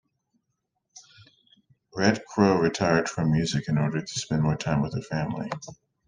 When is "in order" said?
3.69-4.01